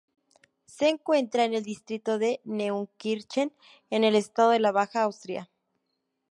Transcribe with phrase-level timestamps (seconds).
[0.65, 3.53] Se encuentra en el distrito de Neunkirchen,
[3.91, 5.47] en el estado de la Baja Austria.